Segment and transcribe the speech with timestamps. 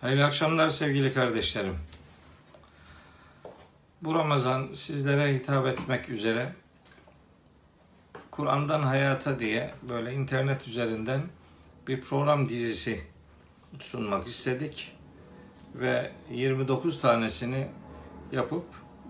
[0.00, 1.74] Hayırlı akşamlar sevgili kardeşlerim.
[4.02, 6.52] Bu Ramazan sizlere hitap etmek üzere
[8.30, 11.20] Kur'an'dan Hayata diye böyle internet üzerinden
[11.88, 13.00] bir program dizisi
[13.78, 14.92] sunmak istedik
[15.74, 17.68] ve 29 tanesini
[18.32, 18.64] yapıp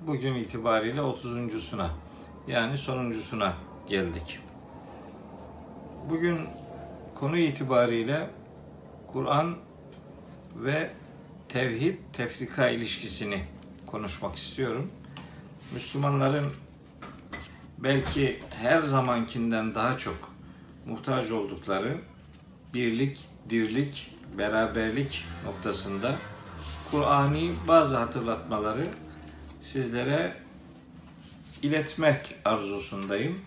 [0.06, 1.90] bugün itibariyle 30.suna
[2.46, 3.54] yani sonuncusuna
[3.88, 4.40] geldik.
[6.10, 6.38] Bugün
[7.14, 8.30] konu itibariyle
[9.12, 9.67] Kur'an
[10.64, 10.92] ve
[11.48, 13.44] tevhid tefrika ilişkisini
[13.86, 14.90] konuşmak istiyorum.
[15.74, 16.52] Müslümanların
[17.78, 20.32] belki her zamankinden daha çok
[20.86, 21.98] muhtaç oldukları
[22.74, 26.16] birlik, dirlik, beraberlik noktasında
[26.90, 28.86] Kur'ani bazı hatırlatmaları
[29.60, 30.34] sizlere
[31.62, 33.40] iletmek arzusundayım.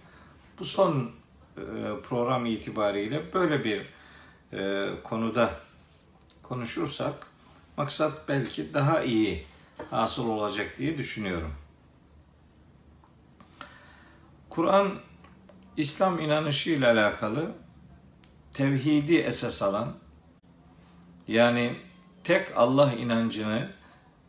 [0.59, 1.11] Bu son
[1.57, 1.61] e,
[2.03, 3.81] program itibariyle böyle bir
[4.53, 5.53] e, konuda
[6.51, 7.13] konuşursak
[7.77, 9.45] maksat belki daha iyi
[9.89, 11.53] hasıl olacak diye düşünüyorum.
[14.49, 14.91] Kur'an
[15.77, 17.51] İslam inanışı ile alakalı
[18.53, 19.93] tevhidi esas alan
[21.27, 21.75] yani
[22.23, 23.71] tek Allah inancını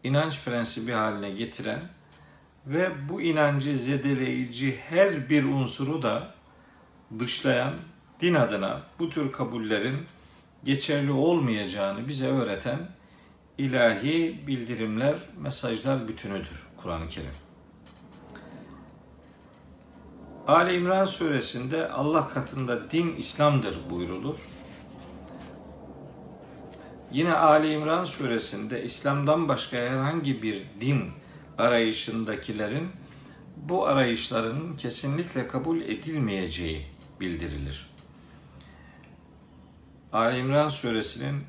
[0.05, 1.83] inanç prensibi haline getiren
[2.67, 6.35] ve bu inancı zedeleyici her bir unsuru da
[7.19, 7.75] dışlayan
[8.21, 9.97] din adına bu tür kabullerin
[10.65, 12.79] geçerli olmayacağını bize öğreten
[13.59, 17.31] ilahi bildirimler, mesajlar bütünüdür Kur'an-ı Kerim.
[20.47, 24.37] Ali İmran suresinde Allah katında din İslam'dır buyrulur.
[27.13, 31.05] Yine Ali İmran suresinde İslam'dan başka herhangi bir din
[31.59, 32.89] arayışındakilerin
[33.57, 36.87] bu arayışların kesinlikle kabul edilmeyeceği
[37.21, 37.92] bildirilir.
[40.13, 41.45] Ali İmran suresinin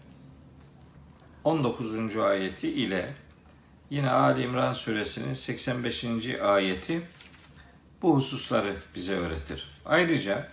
[1.44, 2.18] 19.
[2.18, 3.14] ayeti ile
[3.90, 6.06] yine Ali İmran suresinin 85.
[6.42, 7.02] ayeti
[8.02, 9.82] bu hususları bize öğretir.
[9.86, 10.50] Ayrıca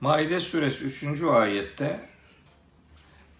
[0.00, 1.22] Maide suresi 3.
[1.22, 2.08] ayette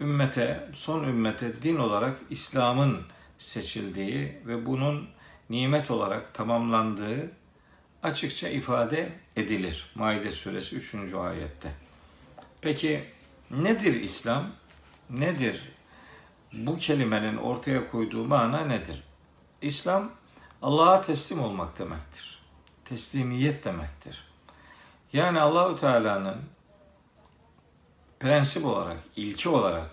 [0.01, 3.01] ümmete, son ümmete din olarak İslam'ın
[3.39, 5.09] seçildiği ve bunun
[5.51, 7.31] nimet olarak tamamlandığı
[8.03, 9.91] açıkça ifade edilir.
[9.95, 11.15] Maide suresi 3.
[11.15, 11.86] ayette.
[12.61, 13.05] Peki
[13.51, 14.45] nedir İslam?
[15.11, 15.73] Nedir?
[16.53, 19.03] Bu kelimenin ortaya koyduğu mana nedir?
[19.63, 20.11] İslam
[20.63, 22.43] Allah'a teslim olmak demektir.
[22.85, 24.25] Teslimiyet demektir.
[25.13, 26.37] Yani Allahü Teala'nın
[28.21, 29.91] prensip olarak, ilki olarak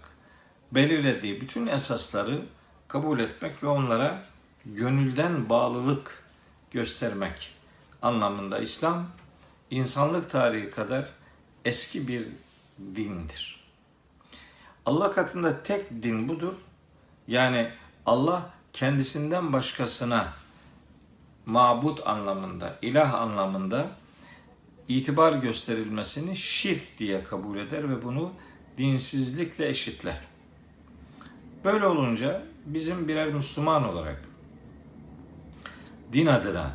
[0.72, 2.42] belirlediği bütün esasları
[2.88, 4.24] kabul etmek ve onlara
[4.66, 6.24] gönülden bağlılık
[6.72, 7.56] göstermek
[8.02, 9.08] anlamında İslam
[9.72, 11.06] insanlık tarihi kadar
[11.66, 12.28] eski bir
[12.96, 13.64] dindir.
[14.86, 16.54] Allah katında tek din budur.
[17.28, 17.70] Yani
[18.06, 20.34] Allah kendisinden başkasına
[21.46, 23.92] mabut anlamında, ilah anlamında
[24.88, 28.32] itibar gösterilmesini şirk diye kabul eder ve bunu
[28.78, 30.22] dinsizlikle eşitler.
[31.64, 34.24] Böyle olunca bizim birer Müslüman olarak
[36.14, 36.72] din adına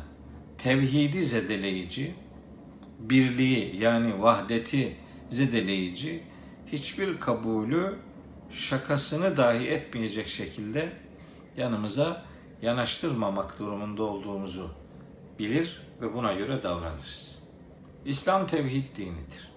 [0.57, 2.15] tevhidi zedeleyici,
[2.99, 4.97] birliği yani vahdeti
[5.29, 6.23] zedeleyici
[6.67, 7.95] hiçbir kabulü
[8.49, 10.93] şakasını dahi etmeyecek şekilde
[11.57, 12.25] yanımıza
[12.61, 14.71] yanaştırmamak durumunda olduğumuzu
[15.39, 17.39] bilir ve buna göre davranırız.
[18.05, 19.51] İslam tevhid dinidir.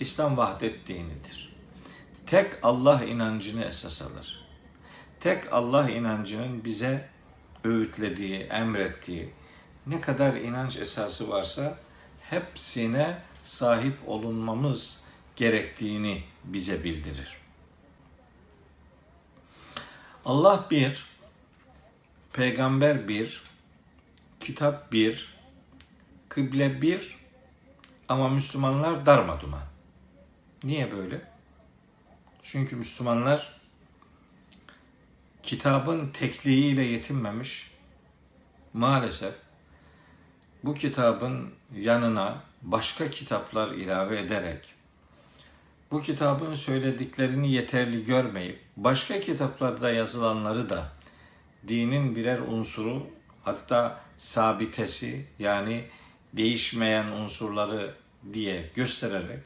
[0.00, 1.56] İslam vahdet dinidir.
[2.26, 4.48] Tek Allah inancını esas alır.
[5.20, 7.08] Tek Allah inancının bize
[7.64, 9.30] öğütlediği, emrettiği
[9.86, 11.78] ne kadar inanç esası varsa
[12.20, 15.01] hepsine sahip olunmamız
[15.36, 17.36] gerektiğini bize bildirir.
[20.24, 21.06] Allah bir,
[22.32, 23.42] peygamber bir,
[24.40, 25.34] kitap bir,
[26.28, 27.16] kıble bir
[28.08, 29.62] ama Müslümanlar darmaduman.
[30.64, 31.20] Niye böyle?
[32.42, 33.60] Çünkü Müslümanlar
[35.42, 37.70] kitabın tekliğiyle yetinmemiş.
[38.72, 39.34] Maalesef
[40.64, 44.74] bu kitabın yanına başka kitaplar ilave ederek
[45.92, 50.92] bu kitabın söylediklerini yeterli görmeyip başka kitaplarda yazılanları da
[51.68, 53.06] dinin birer unsuru
[53.44, 55.84] hatta sabitesi yani
[56.32, 57.94] değişmeyen unsurları
[58.32, 59.44] diye göstererek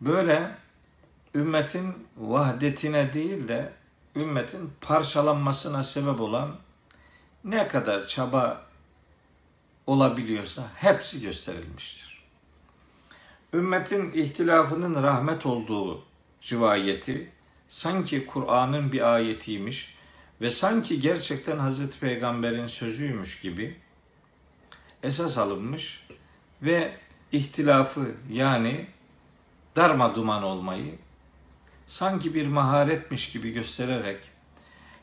[0.00, 0.50] böyle
[1.34, 3.72] ümmetin vahdetine değil de
[4.16, 6.56] ümmetin parçalanmasına sebep olan
[7.44, 8.66] ne kadar çaba
[9.86, 12.07] olabiliyorsa hepsi gösterilmiştir.
[13.54, 16.04] Ümmetin ihtilafının rahmet olduğu
[16.50, 17.30] rivayeti
[17.68, 19.94] sanki Kur'an'ın bir ayetiymiş
[20.40, 23.76] ve sanki gerçekten Hazreti Peygamber'in sözüymüş gibi
[25.02, 26.06] esas alınmış
[26.62, 26.96] ve
[27.32, 28.86] ihtilafı yani
[29.76, 30.94] darma duman olmayı
[31.86, 34.20] sanki bir maharetmiş gibi göstererek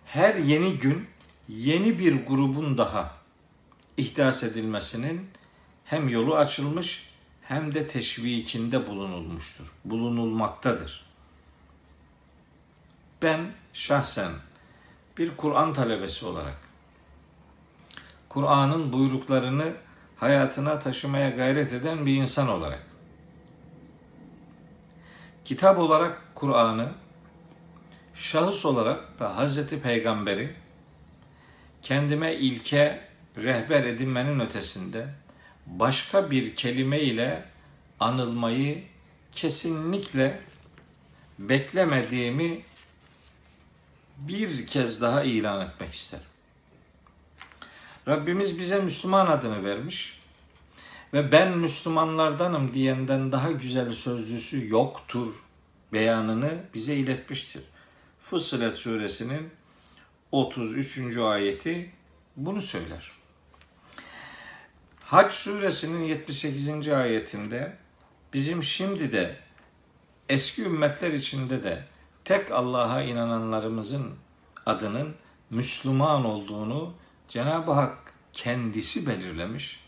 [0.06, 1.08] her yeni gün
[1.48, 3.18] yeni bir grubun daha
[3.98, 5.30] ihdas edilmesinin
[5.86, 7.15] hem yolu açılmış
[7.48, 9.74] hem de teşvikinde bulunulmuştur.
[9.86, 11.06] Bulunulmaktadır.
[13.22, 14.32] Ben şahsen
[15.18, 16.58] bir Kur'an talebesi olarak
[18.30, 19.74] Kur'an'ın buyruklarını
[20.18, 22.84] hayatına taşımaya gayret eden bir insan olarak
[25.46, 26.92] kitap olarak Kur'an'ı
[28.14, 30.56] şahıs olarak da Hazreti Peygamber'i
[31.82, 33.02] kendime ilke
[33.38, 35.08] rehber edinmenin ötesinde
[35.66, 37.46] başka bir kelime ile
[38.00, 38.84] anılmayı
[39.32, 40.42] kesinlikle
[41.40, 42.62] beklemediğimi
[44.18, 46.26] bir kez daha ilan etmek isterim.
[48.08, 50.20] Rabbimiz bize Müslüman adını vermiş
[51.14, 55.34] ve ben Müslümanlardanım diyenden daha güzel sözlüsü yoktur
[55.94, 57.64] beyanını bize iletmiştir.
[58.20, 59.50] Fussilet suresinin
[60.32, 61.18] 33.
[61.18, 61.92] ayeti
[62.36, 63.12] bunu söyler.
[65.06, 66.90] Hac suresinin 78.
[66.90, 67.78] ayetinde
[68.34, 69.36] bizim şimdi de
[70.30, 71.84] eski ümmetler içinde de
[72.24, 74.16] tek Allah'a inananlarımızın
[74.66, 75.16] adının
[75.50, 76.94] Müslüman olduğunu
[77.28, 79.80] Cenab-ı Hak kendisi belirlemiş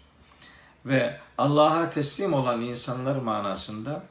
[0.86, 4.04] ve Allah'a teslim olan insanlar manasında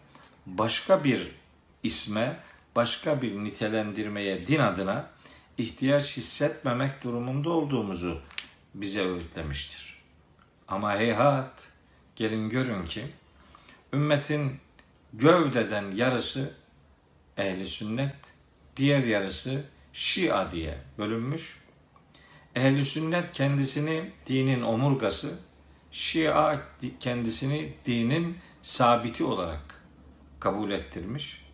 [0.47, 1.35] başka bir
[1.83, 2.41] isme,
[2.77, 5.11] başka bir nitelendirmeye din adına
[5.59, 8.21] ihtiyaç hissetmemek durumunda olduğumuzu
[8.75, 9.86] bize öğütlemiştir.
[10.69, 11.69] Ama heyhat
[12.17, 13.05] gelin görün ki
[13.93, 14.61] ümmetin
[15.13, 16.55] gövdeden yarısı
[17.37, 18.15] ehli sünnet,
[18.77, 21.59] diğer yarısı Şia diye bölünmüş.
[22.55, 25.39] Ehli sünnet kendisini dinin omurgası,
[25.91, 26.61] Şia
[27.01, 29.83] kendisini dinin sabiti olarak
[30.41, 31.47] kabul ettirmiş.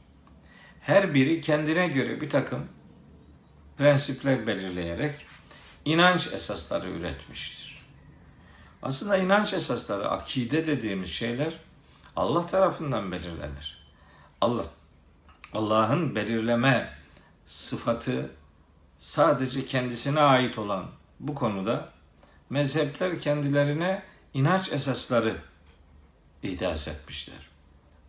[0.80, 2.68] Her biri kendine göre bir takım
[3.78, 5.26] prensipler belirleyerek
[5.84, 7.71] inanç esasları üretmiştir.
[8.82, 11.58] Aslında inanç esasları, akide dediğimiz şeyler
[12.16, 13.86] Allah tarafından belirlenir.
[14.40, 14.64] Allah
[15.54, 16.90] Allah'ın belirleme
[17.46, 18.30] sıfatı
[18.98, 20.86] sadece kendisine ait olan
[21.20, 21.88] bu konuda
[22.50, 24.02] mezhepler kendilerine
[24.34, 25.36] inanç esasları
[26.42, 27.36] ihdas etmişler.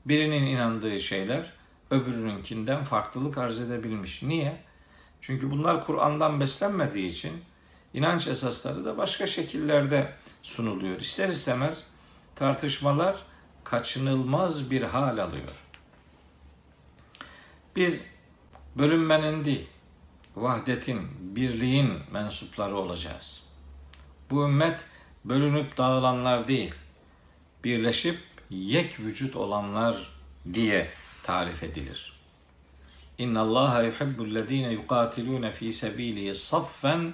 [0.05, 1.53] Birinin inandığı şeyler
[1.91, 4.23] öbürününkinden farklılık arz edebilmiş.
[4.23, 4.61] Niye?
[5.21, 7.43] Çünkü bunlar Kur'an'dan beslenmediği için
[7.93, 10.99] inanç esasları da başka şekillerde sunuluyor.
[10.99, 11.83] İster istemez
[12.35, 13.15] tartışmalar
[13.63, 15.49] kaçınılmaz bir hal alıyor.
[17.75, 18.03] Biz
[18.75, 19.67] bölünmenin değil,
[20.35, 23.43] vahdetin, birliğin mensupları olacağız.
[24.29, 24.85] Bu ümmet
[25.25, 26.73] bölünüp dağılanlar değil,
[27.63, 28.19] birleşip
[28.49, 30.11] yek vücut olanlar
[30.53, 30.87] diye
[31.23, 32.13] tarif edilir.
[33.17, 37.13] İnna Allah yuhibbul lezine yuqatilun fi sabilihi saffen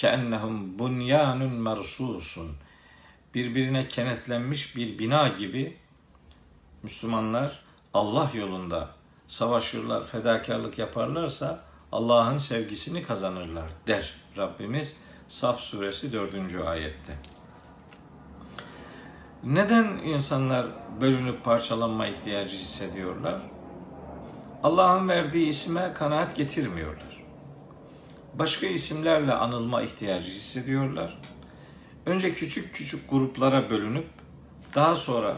[0.00, 2.56] keennehum bunyanun mersusun.
[3.34, 5.76] Birbirine kenetlenmiş bir bina gibi
[6.82, 7.62] Müslümanlar
[7.94, 8.88] Allah yolunda
[9.26, 16.34] savaşırlar, fedakarlık yaparlarsa Allah'ın sevgisini kazanırlar der Rabbimiz Saf suresi 4.
[16.66, 17.12] ayette.
[19.44, 20.66] Neden insanlar
[21.00, 23.40] bölünüp parçalanma ihtiyacı hissediyorlar?
[24.62, 27.09] Allah'ın verdiği isme kanaat getirmiyorlar.
[28.34, 31.18] Başka isimlerle anılma ihtiyacı hissediyorlar.
[32.06, 34.06] Önce küçük küçük gruplara bölünüp
[34.74, 35.36] daha sonra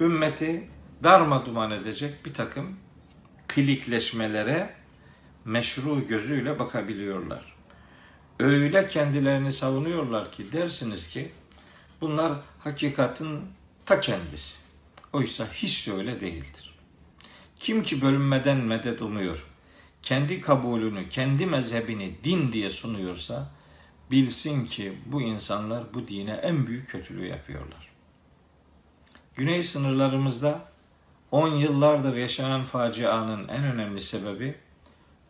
[0.00, 0.68] ümmeti
[1.04, 2.76] darma duman edecek bir takım
[3.48, 4.74] klikleşmelere
[5.44, 7.54] meşru gözüyle bakabiliyorlar.
[8.38, 11.32] Öyle kendilerini savunuyorlar ki dersiniz ki
[12.00, 13.40] bunlar hakikatin
[13.86, 14.56] ta kendisi.
[15.12, 16.74] Oysa hiç de öyle değildir.
[17.60, 19.46] Kim ki bölünmeden medet umuyor,
[20.02, 23.50] kendi kabulünü, kendi mezhebini din diye sunuyorsa
[24.10, 27.90] bilsin ki bu insanlar bu dine en büyük kötülüğü yapıyorlar.
[29.34, 30.70] Güney sınırlarımızda
[31.30, 34.54] 10 yıllardır yaşanan facianın en önemli sebebi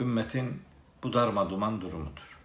[0.01, 0.63] ümmetin
[1.03, 2.39] bu darma duman durumudur.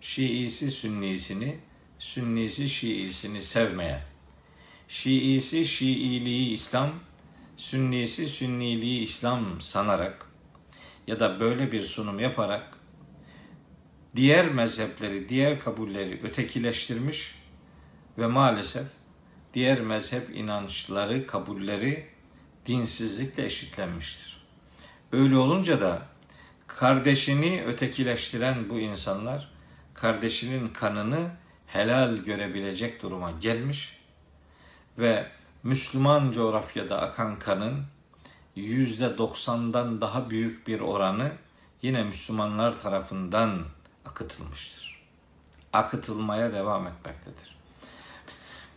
[0.00, 1.58] Şiisi sünnisini,
[1.98, 4.02] sünnisi şiisini sevmeye,
[4.88, 6.90] şiisi şiiliği İslam,
[7.56, 10.27] sünnisi sünniliği İslam sanarak
[11.08, 12.64] ya da böyle bir sunum yaparak
[14.16, 17.34] diğer mezhepleri, diğer kabulleri ötekileştirmiş
[18.18, 18.86] ve maalesef
[19.54, 22.06] diğer mezhep inançları, kabulleri
[22.66, 24.46] dinsizlikle eşitlenmiştir.
[25.12, 26.02] Öyle olunca da
[26.66, 29.50] kardeşini ötekileştiren bu insanlar
[29.94, 31.30] kardeşinin kanını
[31.66, 34.00] helal görebilecek duruma gelmiş
[34.98, 35.26] ve
[35.62, 37.84] Müslüman coğrafyada akan kanın
[38.58, 41.32] yüzde doksandan daha büyük bir oranı
[41.82, 43.64] yine Müslümanlar tarafından
[44.04, 45.02] akıtılmıştır.
[45.72, 47.58] Akıtılmaya devam etmektedir.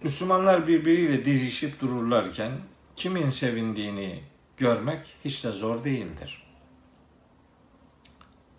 [0.03, 2.51] Müslümanlar birbiriyle dizişip dururlarken
[2.95, 4.23] kimin sevindiğini
[4.57, 6.43] görmek hiç de zor değildir.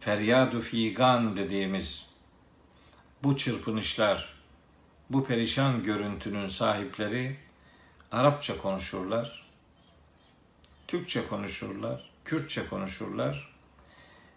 [0.01, 2.07] Feryadu figan dediğimiz
[3.23, 4.35] bu çırpınışlar,
[5.11, 7.37] bu perişan görüntünün sahipleri
[8.13, 9.52] Arapça konuşurlar,
[10.93, 13.55] Türkçe konuşurlar, Kürtçe konuşurlar.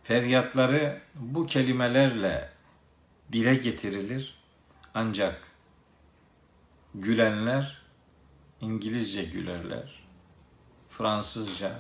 [0.04, 2.50] Feryatları bu kelimelerle
[3.32, 4.38] dile getirilir.
[4.94, 5.48] Ancak
[6.94, 7.82] gülenler
[8.62, 10.04] İngilizce gülerler,
[10.90, 11.80] Fransızca,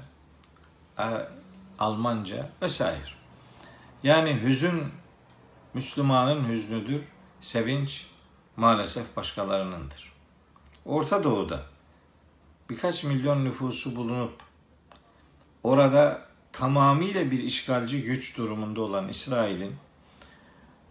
[1.79, 3.09] Almanca vesaire.
[4.03, 4.83] Yani hüzün
[5.73, 7.03] Müslümanın hüznüdür,
[7.41, 8.07] sevinç
[8.55, 10.13] maalesef başkalarınındır.
[10.85, 11.63] Orta Doğu'da
[12.69, 14.44] birkaç milyon nüfusu bulunup
[15.65, 19.75] orada tamamıyla bir işgalci güç durumunda olan İsrail'in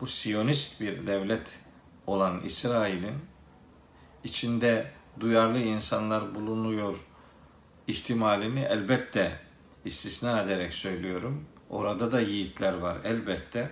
[0.01, 1.59] bu Siyonist bir devlet
[2.07, 3.15] olan İsrail'in
[4.25, 4.91] içinde
[5.21, 7.07] duyarlı insanlar bulunuyor
[7.87, 9.41] ihtimalini elbette
[9.85, 11.45] istisna ederek söylüyorum.
[11.71, 13.71] Orada da yiğitler var elbette.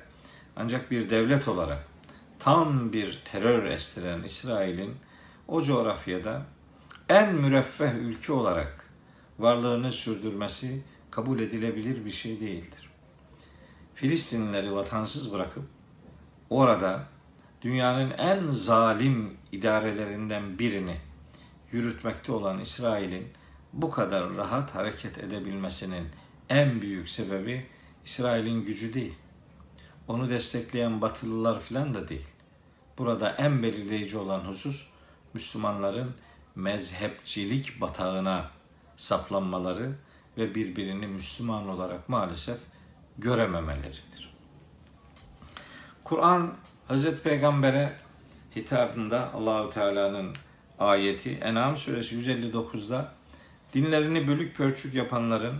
[0.57, 1.89] Ancak bir devlet olarak
[2.39, 4.97] tam bir terör estiren İsrail'in
[5.49, 6.43] o coğrafyada
[7.09, 8.91] en müreffeh ülke olarak
[9.39, 10.83] varlığını sürdürmesi
[11.13, 12.91] kabul edilebilir bir şey değildir.
[13.95, 15.65] Filistinlileri vatansız bırakıp
[16.51, 17.07] orada
[17.63, 20.97] dünyanın en zalim idarelerinden birini
[21.73, 23.29] yürütmekte olan İsrail'in
[23.73, 26.09] bu kadar rahat hareket edebilmesinin
[26.49, 27.67] en büyük sebebi
[28.05, 29.15] İsrail'in gücü değil.
[30.09, 32.27] Onu destekleyen Batılılar filan da değil.
[32.99, 34.87] Burada en belirleyici olan husus
[35.35, 36.15] Müslümanların
[36.55, 38.51] mezhepçilik batağına
[38.97, 39.93] saplanmaları
[40.37, 42.59] ve birbirini Müslüman olarak maalesef
[43.19, 44.35] görememeleridir.
[46.05, 46.55] Kur'an
[46.89, 47.93] Hazreti Peygamber'e
[48.57, 50.33] hitabında Allahu Teala'nın
[50.79, 53.13] ayeti En'am suresi 159'da
[53.75, 55.59] dinlerini bölük pörçük yapanların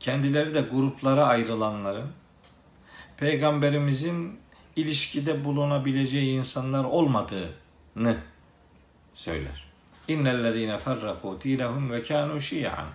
[0.00, 2.12] kendileri de gruplara ayrılanların
[3.16, 4.38] peygamberimizin
[4.76, 8.16] ilişkide bulunabileceği insanlar olmadığını
[9.14, 9.64] söyler.
[10.08, 12.86] İnnellezîne ferrakû dînehum ve kânû şi'an.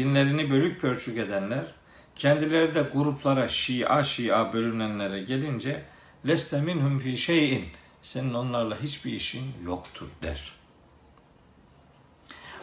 [0.00, 1.64] Dinlerini bölük pörçük edenler,
[2.16, 5.82] kendileri de gruplara şia şia bölünenlere gelince
[6.26, 7.64] leste minhum fi şeyin
[8.02, 10.52] senin onlarla hiçbir işin yoktur der.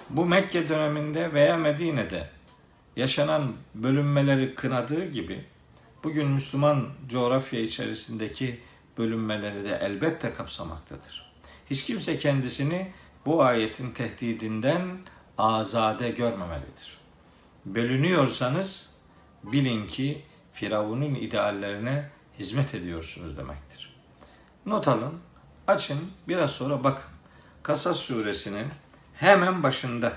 [0.10, 2.29] Bu Mekke döneminde veya Medine'de
[2.96, 5.46] yaşanan bölünmeleri kınadığı gibi
[6.03, 8.60] bugün Müslüman coğrafya içerisindeki
[8.98, 11.34] bölünmeleri de elbette kapsamaktadır.
[11.70, 12.91] Hiç kimse kendisini
[13.25, 14.82] bu ayetin tehdidinden
[15.38, 17.06] azade görmemelidir.
[17.75, 18.89] Bölünüyorsanız
[19.43, 20.21] bilin ki
[20.53, 22.09] Firavun'un ideallerine
[22.39, 23.95] hizmet ediyorsunuz demektir.
[24.65, 25.13] Not alın,
[25.67, 27.12] açın, biraz sonra bakın.
[27.63, 28.67] Kasas suresinin
[29.13, 30.13] hemen başında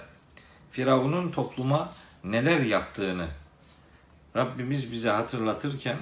[0.70, 1.92] Firavun'un topluma
[2.24, 3.28] neler yaptığını
[4.36, 5.96] Rabbimiz bize hatırlatırken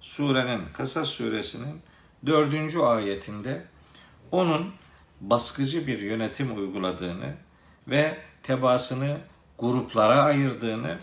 [0.00, 1.82] surenin Kasas suresinin
[2.26, 3.64] dördüncü ayetinde
[4.30, 4.72] onun
[5.20, 7.34] baskıcı bir yönetim uyguladığını
[7.88, 9.16] ve tebaasını
[9.58, 10.98] gruplara ayırdığını,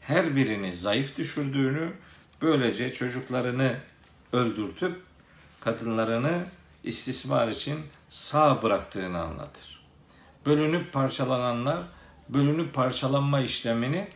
[0.00, 1.92] her birini zayıf düşürdüğünü,
[2.42, 3.76] böylece çocuklarını
[4.32, 5.02] öldürtüp
[5.60, 6.44] kadınlarını
[6.84, 9.86] istismar için sağ bıraktığını anlatır.
[10.46, 11.82] Bölünüp parçalananlar
[12.28, 14.08] bölünüp parçalanma işlemini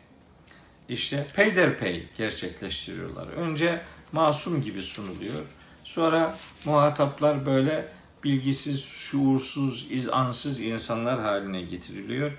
[0.88, 3.26] işte peyderpey gerçekleştiriyorlar.
[3.28, 3.82] Önce
[4.12, 5.44] masum gibi sunuluyor.
[5.84, 7.92] Sonra muhataplar böyle
[8.24, 12.32] bilgisiz, şuursuz, izansız insanlar haline getiriliyor.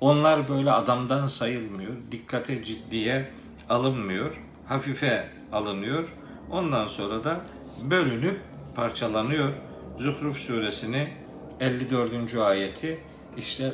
[0.00, 3.30] Onlar böyle adamdan sayılmıyor, dikkate ciddiye
[3.68, 6.14] alınmıyor, hafife alınıyor.
[6.50, 7.40] Ondan sonra da
[7.82, 8.40] bölünüp
[8.74, 9.54] parçalanıyor.
[9.98, 11.12] Zuhruf suresini
[11.60, 12.34] 54.
[12.34, 13.00] ayeti
[13.36, 13.72] işte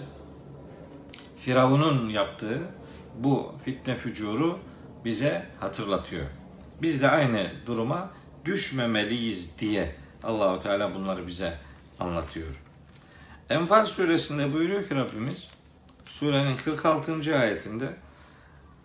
[1.41, 2.61] Firavun'un yaptığı
[3.19, 4.59] bu fitne fücuru
[5.05, 6.26] bize hatırlatıyor.
[6.83, 8.11] Biz de aynı duruma
[8.45, 11.59] düşmemeliyiz diye Allahu Teala bunları bize
[12.00, 12.62] anlatıyor.
[13.50, 15.49] Enfal suresinde buyuruyor ki Rabbimiz
[16.12, 17.38] surenin 46.
[17.38, 17.97] ayetinde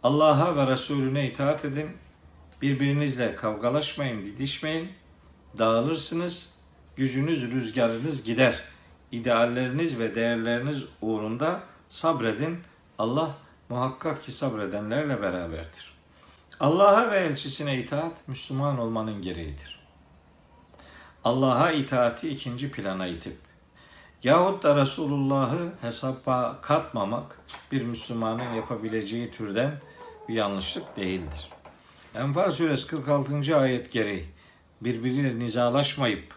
[0.04, 1.90] Allah'a ve Resulüne itaat edin.
[2.62, 4.92] Birbirinizle kavgalaşmayın, didişmeyin.
[5.58, 6.54] Dağılırsınız.
[6.96, 8.64] Gücünüz, rüzgarınız gider.
[9.12, 12.60] İdealleriniz ve değerleriniz uğrunda sabredin.
[12.98, 13.32] Allah
[13.70, 15.98] muhakkak ki sabredenlerle beraberdir.
[16.60, 19.80] Allah'a ve elçisine itaat Müslüman olmanın gereğidir.
[21.24, 23.47] Allah'a itaati ikinci plana itip
[24.24, 27.40] yahut da Resulullah'ı hesaba katmamak
[27.72, 29.72] bir Müslümanın yapabileceği türden
[30.30, 31.50] bir yanlışlık değildir.
[32.16, 33.58] Enfal suresi 46.
[33.58, 34.26] ayet gereği
[34.82, 36.36] birbiriyle nizalaşmayıp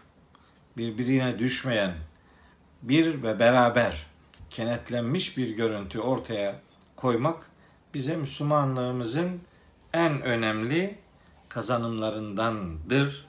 [0.77, 1.93] birbirine düşmeyen
[2.81, 4.05] bir ve beraber
[4.49, 6.59] kenetlenmiş bir görüntü ortaya
[6.95, 7.45] koymak
[7.93, 9.41] bize Müslümanlığımızın
[9.93, 10.97] en önemli
[11.49, 13.27] kazanımlarındandır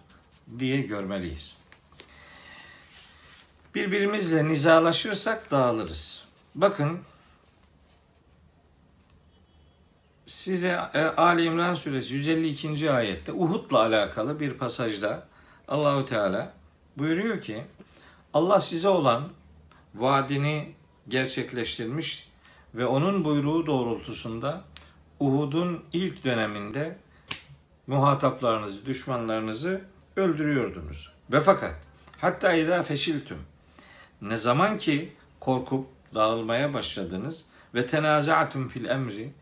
[0.59, 1.62] diye görmeliyiz.
[3.75, 6.25] Birbirimizle nizalaşırsak dağılırız.
[6.55, 6.99] Bakın
[10.27, 12.93] size e, Ali İmran suresi 152.
[12.93, 15.27] ayette Uhud'la alakalı bir pasajda
[15.69, 16.53] Allahü Teala
[16.99, 17.65] buyuruyor ki
[18.35, 19.29] Allah size olan
[19.95, 20.75] vaadini
[21.09, 22.29] gerçekleştirmiş
[22.75, 24.65] ve onun buyruğu doğrultusunda
[25.21, 26.97] Uhud'un ilk döneminde
[27.87, 29.81] muhataplarınızı, düşmanlarınızı
[30.17, 31.13] öldürüyordunuz.
[31.33, 31.75] Ve fakat
[32.19, 33.39] hatta idâ feşiltüm
[34.23, 39.33] ne zaman ki korkup dağılmaya başladınız ve tenaza'tum fil emri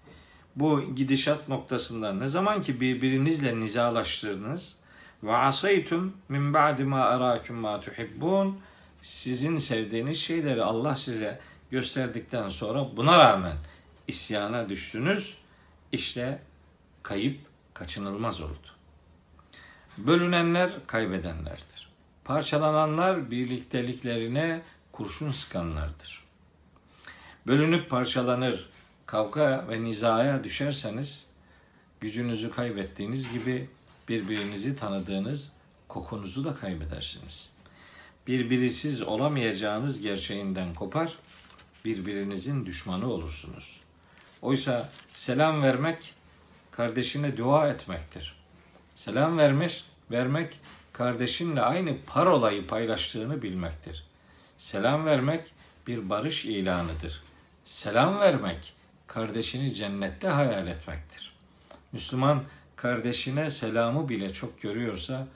[0.56, 4.76] bu gidişat noktasında ne zaman ki birbirinizle nizalaştırdınız
[5.22, 8.58] ve asaytum min ba'di ma arakum ma tuhibbun
[9.02, 13.56] sizin sevdiğiniz şeyleri Allah size gösterdikten sonra buna rağmen
[14.08, 15.36] isyana düştünüz.
[15.92, 16.42] İşte
[17.02, 17.40] kayıp
[17.74, 18.68] kaçınılmaz oldu.
[19.98, 21.89] Bölünenler kaybedenlerdir.
[22.30, 26.24] Parçalananlar birlikteliklerine kurşun sıkanlardır.
[27.46, 28.68] Bölünüp parçalanır,
[29.06, 31.26] kavga ve nizaya düşerseniz
[32.00, 33.70] gücünüzü kaybettiğiniz gibi
[34.08, 35.52] birbirinizi tanıdığınız
[35.88, 37.52] kokunuzu da kaybedersiniz.
[38.26, 41.18] Birbirisiz olamayacağınız gerçeğinden kopar,
[41.84, 43.80] birbirinizin düşmanı olursunuz.
[44.42, 46.14] Oysa selam vermek
[46.70, 48.34] kardeşine dua etmektir.
[48.94, 50.60] Selam vermiş, vermek
[51.00, 54.04] kardeşinle aynı parolayı paylaştığını bilmektir.
[54.58, 55.52] Selam vermek
[55.86, 57.22] bir barış ilanıdır.
[57.64, 58.74] Selam vermek
[59.06, 61.32] kardeşini cennette hayal etmektir.
[61.92, 62.42] Müslüman
[62.76, 65.26] kardeşine selamı bile çok görüyorsa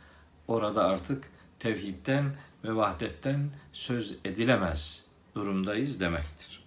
[0.48, 1.24] orada artık
[1.58, 6.64] tevhidden ve vahdetten söz edilemez durumdayız demektir.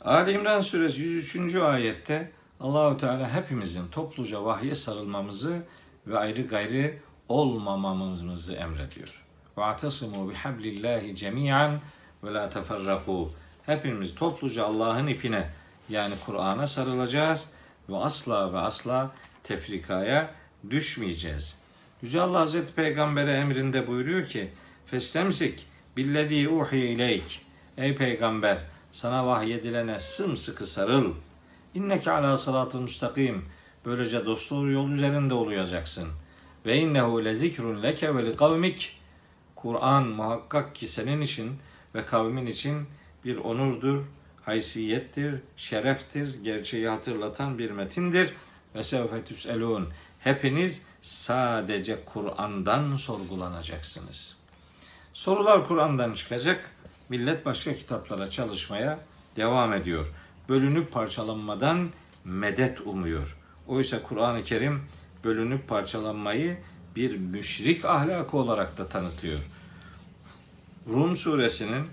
[0.00, 1.54] Ali İmran suresi 103.
[1.54, 5.62] ayette Allahu Teala hepimizin topluca vahye sarılmamızı
[6.06, 9.25] ve ayrı gayrı olmamamızı emrediyor.
[9.57, 11.79] وَاَعْتَصِمُوا بِحَبْلِ اللّٰهِ جَمِيعًا
[12.23, 13.27] وَلَا تَفَرَّقُوا
[13.65, 15.49] Hepimiz topluca Allah'ın ipine
[15.89, 17.49] yani Kur'an'a sarılacağız
[17.89, 19.11] ve asla ve asla
[19.43, 20.31] tefrikaya
[20.69, 21.55] düşmeyeceğiz.
[22.01, 24.51] Yüce Allah Hazreti Peygamber'e emrinde buyuruyor ki
[24.85, 27.41] Festemsik billezî uhiye ileyk
[27.77, 28.57] Ey Peygamber
[28.91, 31.13] sana vahyedilene sımsıkı sarıl.
[31.73, 33.45] İnneke ala sıratı müstakim.
[33.85, 36.09] Böylece dostluğu yol üzerinde olacaksın.
[36.66, 39.00] Ve innehu le zikrun leke ve li kavmik.
[39.56, 41.58] Kur'an muhakkak ki senin için
[41.94, 42.86] ve kavmin için
[43.24, 44.04] bir onurdur,
[44.42, 48.34] haysiyettir, şereftir, gerçeği hatırlatan bir metindir.
[48.74, 49.88] Ve sevfe tüselun.
[50.20, 54.36] Hepiniz sadece Kur'an'dan sorgulanacaksınız.
[55.12, 56.70] Sorular Kur'an'dan çıkacak.
[57.08, 58.98] Millet başka kitaplara çalışmaya
[59.36, 60.12] devam ediyor.
[60.48, 61.90] Bölünüp parçalanmadan
[62.24, 63.38] medet umuyor.
[63.68, 64.82] Oysa Kur'an-ı Kerim
[65.24, 66.58] bölünüp parçalanmayı
[66.96, 69.38] bir müşrik ahlakı olarak da tanıtıyor.
[70.88, 71.86] Rum suresinin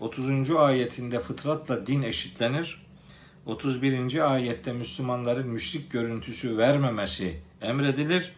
[0.00, 0.50] 30.
[0.50, 2.86] ayetinde fıtratla din eşitlenir.
[3.46, 4.32] 31.
[4.32, 8.32] ayette Müslümanların müşrik görüntüsü vermemesi emredilir.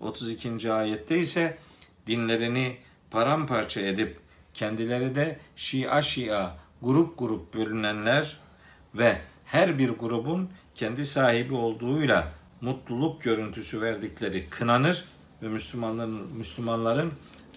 [0.00, 0.72] 32.
[0.72, 1.58] ayette ise
[2.06, 2.76] dinlerini
[3.10, 4.18] paramparça edip
[4.54, 6.50] kendileri de şia şia
[6.82, 8.36] grup grup bölünenler
[8.94, 15.04] ve her bir grubun kendi sahibi olduğuyla mutluluk görüntüsü verdikleri kınanır
[15.42, 17.12] ve Müslümanların Müslümanların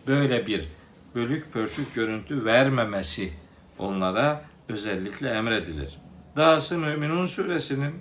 [0.08, 0.68] böyle bir
[1.16, 3.34] bölük pörçük görüntü vermemesi
[3.78, 5.98] onlara özellikle emredilir.
[6.36, 7.94] Dahası Müminun suresinin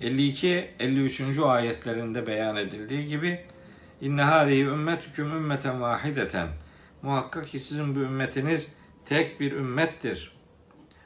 [0.00, 1.44] 52-53.
[1.44, 3.44] ayetlerinde beyan edildiği gibi
[4.00, 6.48] İnne hâzihi ümmetüküm ümmeten vahideten.
[7.02, 8.72] Muhakkak ki sizin bu ümmetiniz
[9.04, 10.32] tek bir ümmettir.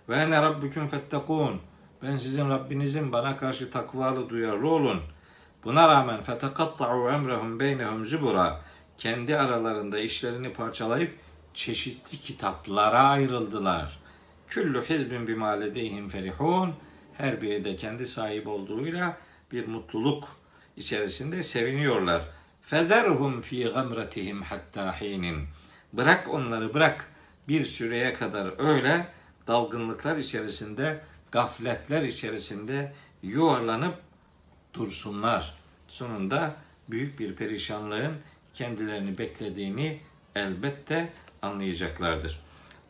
[0.08, 1.60] Ve ene rabbüküm fettekûn.
[2.06, 5.00] Ben sizin Rabbinizin bana karşı takvalı duyarlı olun.
[5.64, 8.60] Buna rağmen fetekatta'u emrehum beynehum zubura.
[8.98, 11.18] Kendi aralarında işlerini parçalayıp
[11.54, 13.98] çeşitli kitaplara ayrıldılar.
[14.48, 16.74] Küllü hizbin bima ledeyhim ferihun.
[17.12, 19.16] Her biri de kendi sahip olduğuyla
[19.52, 20.24] bir mutluluk
[20.76, 22.22] içerisinde seviniyorlar.
[22.62, 25.46] Fezerhum fi gamretihim hatta hinin.
[25.92, 27.12] Bırak onları bırak
[27.48, 29.06] bir süreye kadar öyle
[29.46, 31.00] dalgınlıklar içerisinde,
[31.33, 33.95] gafletler içerisinde yuvarlanıp
[34.73, 35.55] dursunlar.
[35.87, 36.55] Sonunda
[36.89, 38.13] büyük bir perişanlığın
[38.53, 39.99] kendilerini beklediğini
[40.35, 41.09] elbette
[41.41, 42.39] anlayacaklardır.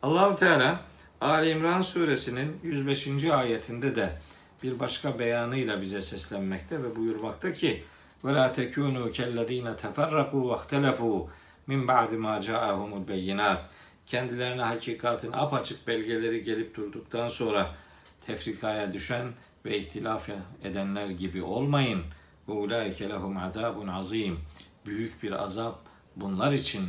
[0.02, 0.80] Allahu Teala
[1.20, 3.24] Ali İmran suresinin 105.
[3.24, 4.18] ayetinde de
[4.62, 7.84] bir başka beyanıyla bize seslenmekte ve buyurmakta ki
[8.24, 11.26] وَلَا تَكُونُوا كَالَّذ۪ينَ تَفَرَّقُوا وَاخْتَلَفُوا
[11.70, 13.60] مِنْ بَعْدِ مَا جَاءَهُمُ الْبَيِّنَاتِ
[14.06, 17.74] Kendilerine hakikatin apaçık belgeleri gelip durduktan sonra
[18.27, 19.27] tefrikaya düşen
[19.65, 20.29] ve ihtilaf
[20.63, 22.03] edenler gibi olmayın.
[22.47, 24.39] Ve ulaike lehum azabun azim.
[24.85, 25.79] Büyük bir azap
[26.15, 26.83] bunlar için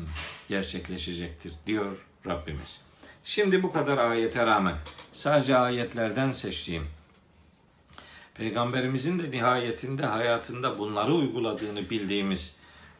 [0.48, 2.80] gerçekleşecektir diyor Rabbimiz.
[3.24, 4.76] Şimdi bu kadar ayete rağmen
[5.12, 6.86] sadece ayetlerden seçtiğim
[8.36, 12.56] Peygamberimizin de nihayetinde hayatında bunları uyguladığını bildiğimiz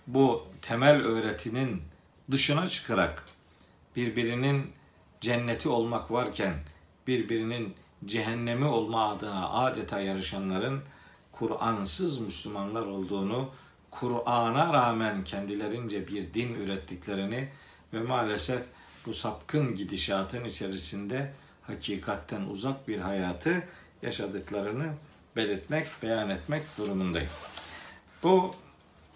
[0.07, 1.83] bu temel öğretinin
[2.31, 3.25] dışına çıkarak
[3.97, 4.73] birbirinin
[5.21, 6.55] cenneti olmak varken
[7.07, 7.75] birbirinin
[8.07, 10.83] cehennemi olma adına adeta yarışanların
[11.33, 13.51] Kur'ansız Müslümanlar olduğunu,
[13.91, 17.49] Kur'an'a rağmen kendilerince bir din ürettiklerini
[17.93, 18.63] ve maalesef
[19.07, 23.63] bu sapkın gidişatın içerisinde hakikatten uzak bir hayatı
[24.03, 24.87] yaşadıklarını
[25.37, 27.31] belirtmek, beyan etmek durumundayım.
[28.23, 28.55] Bu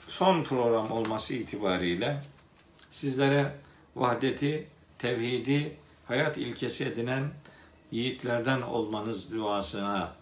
[0.08, 2.20] son program olması itibariyle
[2.90, 3.52] sizlere
[3.96, 4.66] vahdeti,
[4.98, 5.76] tevhidi
[6.06, 7.30] hayat ilkesi edinen
[7.92, 10.12] yiğitlerden olmanız duasına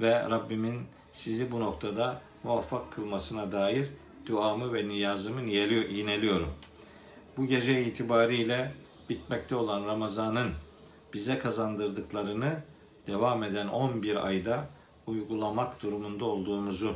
[0.00, 0.80] ve Rabbimin
[1.12, 3.88] sizi bu noktada muvaffak kılmasına dair
[4.26, 6.50] duamı ve niyazımı yineliyorum.
[7.36, 8.72] Bu gece itibariyle
[9.08, 10.50] bitmekte olan Ramazan'ın
[11.14, 12.62] bize kazandırdıklarını
[13.06, 14.66] devam eden 11 ayda
[15.06, 16.94] uygulamak durumunda olduğumuzu,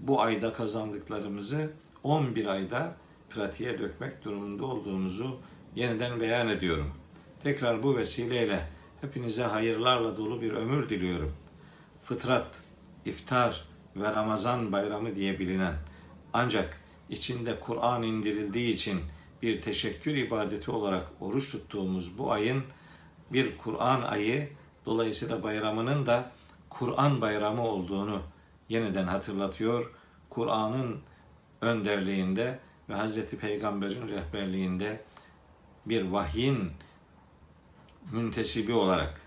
[0.00, 1.70] bu ayda kazandıklarımızı
[2.02, 2.96] 11 ayda
[3.30, 5.36] pratiğe dökmek durumunda olduğumuzu
[5.76, 6.90] yeniden beyan ediyorum.
[7.42, 8.60] Tekrar bu vesileyle
[9.02, 11.32] hepinize hayırlarla dolu bir ömür diliyorum.
[12.02, 12.46] Fıtrat,
[13.04, 13.64] iftar
[13.96, 15.74] ve Ramazan bayramı diye bilinen
[16.32, 19.00] ancak içinde Kur'an indirildiği için
[19.42, 22.62] bir teşekkür ibadeti olarak oruç tuttuğumuz bu ayın
[23.32, 24.48] bir Kur'an ayı
[24.86, 26.32] dolayısıyla bayramının da
[26.70, 28.22] Kur'an bayramı olduğunu
[28.68, 29.94] yeniden hatırlatıyor.
[30.30, 31.00] Kur'an'ın
[31.60, 33.26] önderliğinde ve Hz.
[33.26, 35.04] Peygamber'in rehberliğinde
[35.86, 36.70] bir vahyin
[38.12, 39.20] müntesibi olarak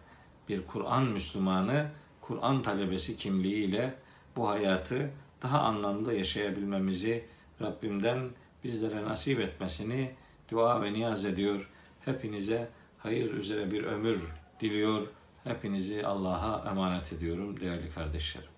[0.50, 1.88] bir Kur'an Müslümanı,
[2.22, 3.96] Kur'an talebesi kimliğiyle
[4.36, 5.10] bu hayatı
[5.44, 7.26] daha anlamlı yaşayabilmemizi
[7.62, 8.30] Rabbimden
[8.64, 10.12] bizlere nasip etmesini
[10.52, 11.70] dua ve niyaz ediyor.
[12.06, 14.28] Hepinize hayır üzere bir ömür
[14.62, 15.08] diliyor.
[15.44, 18.55] Hepinizi Allah'a emanet ediyorum değerli kardeşlerim.